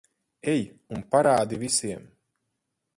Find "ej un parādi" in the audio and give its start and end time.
0.53-1.63